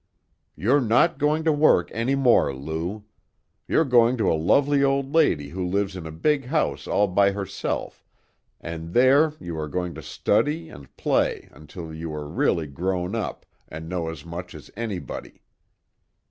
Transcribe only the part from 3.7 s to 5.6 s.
going to a lovely old lady